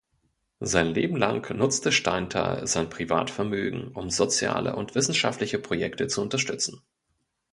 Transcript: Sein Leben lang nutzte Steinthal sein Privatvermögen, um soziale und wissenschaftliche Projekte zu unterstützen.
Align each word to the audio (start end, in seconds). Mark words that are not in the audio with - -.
Sein 0.61 0.87
Leben 0.87 1.15
lang 1.15 1.47
nutzte 1.55 1.91
Steinthal 1.91 2.65
sein 2.65 2.89
Privatvermögen, 2.89 3.89
um 3.89 4.09
soziale 4.09 4.75
und 4.75 4.95
wissenschaftliche 4.95 5.59
Projekte 5.59 6.07
zu 6.07 6.23
unterstützen. 6.23 6.81